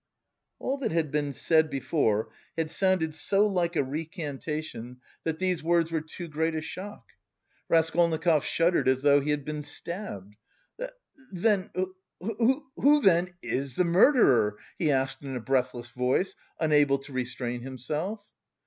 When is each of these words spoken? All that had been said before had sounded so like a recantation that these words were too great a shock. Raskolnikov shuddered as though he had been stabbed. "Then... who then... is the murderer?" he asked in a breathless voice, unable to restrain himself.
All 0.57 0.79
that 0.79 0.91
had 0.91 1.11
been 1.11 1.31
said 1.31 1.69
before 1.69 2.31
had 2.57 2.71
sounded 2.71 3.13
so 3.13 3.45
like 3.45 3.75
a 3.75 3.83
recantation 3.83 4.97
that 5.25 5.37
these 5.37 5.61
words 5.61 5.91
were 5.91 6.01
too 6.01 6.27
great 6.27 6.55
a 6.55 6.61
shock. 6.61 7.05
Raskolnikov 7.69 8.43
shuddered 8.43 8.87
as 8.87 9.03
though 9.03 9.21
he 9.21 9.29
had 9.29 9.45
been 9.45 9.61
stabbed. 9.61 10.37
"Then... 11.31 11.69
who 12.19 13.01
then... 13.03 13.35
is 13.43 13.75
the 13.75 13.85
murderer?" 13.85 14.57
he 14.79 14.91
asked 14.91 15.21
in 15.21 15.35
a 15.35 15.39
breathless 15.39 15.89
voice, 15.89 16.35
unable 16.59 16.97
to 16.97 17.13
restrain 17.13 17.61
himself. 17.61 18.21